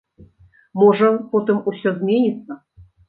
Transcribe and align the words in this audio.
Можа, 0.83 1.09
потым 1.35 1.61
усё 1.73 1.89
зменіцца. 2.01 2.51